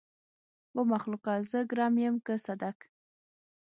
ومخلوقه! 0.77 1.33
زه 1.49 1.59
ګرم 1.71 1.95
يم 2.03 2.15
که 2.25 2.33
صدک. 2.45 2.77